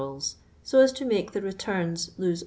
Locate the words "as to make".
0.79-1.31